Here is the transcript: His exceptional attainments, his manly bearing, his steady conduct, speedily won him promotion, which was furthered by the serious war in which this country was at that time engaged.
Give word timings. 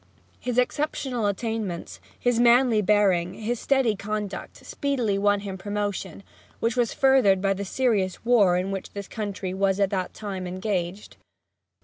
His 0.39 0.57
exceptional 0.57 1.27
attainments, 1.27 1.99
his 2.17 2.39
manly 2.39 2.81
bearing, 2.81 3.35
his 3.35 3.59
steady 3.59 3.95
conduct, 3.95 4.65
speedily 4.65 5.19
won 5.19 5.41
him 5.41 5.59
promotion, 5.59 6.23
which 6.59 6.75
was 6.75 6.91
furthered 6.91 7.39
by 7.39 7.53
the 7.53 7.65
serious 7.65 8.25
war 8.25 8.57
in 8.57 8.71
which 8.71 8.93
this 8.93 9.07
country 9.07 9.53
was 9.53 9.79
at 9.79 9.91
that 9.91 10.15
time 10.15 10.47
engaged. 10.47 11.17